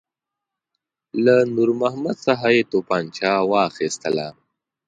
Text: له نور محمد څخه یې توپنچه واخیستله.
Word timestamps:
له 1.25 1.35
نور 1.55 1.69
محمد 1.81 2.17
څخه 2.27 2.47
یې 2.55 2.63
توپنچه 2.71 3.31
واخیستله. 3.51 4.27